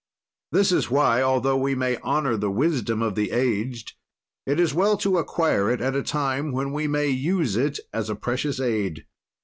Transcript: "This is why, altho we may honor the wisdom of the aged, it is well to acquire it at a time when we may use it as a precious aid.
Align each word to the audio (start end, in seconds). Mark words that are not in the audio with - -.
"This 0.51 0.71
is 0.71 0.89
why, 0.89 1.21
altho 1.21 1.55
we 1.55 1.75
may 1.75 1.97
honor 1.97 2.35
the 2.35 2.49
wisdom 2.49 3.03
of 3.03 3.13
the 3.13 3.29
aged, 3.29 3.93
it 4.47 4.59
is 4.59 4.73
well 4.73 4.97
to 4.97 5.19
acquire 5.19 5.69
it 5.69 5.79
at 5.79 5.95
a 5.95 6.01
time 6.01 6.51
when 6.51 6.71
we 6.73 6.87
may 6.87 7.09
use 7.09 7.55
it 7.55 7.79
as 7.93 8.09
a 8.09 8.15
precious 8.15 8.59
aid. 8.59 9.05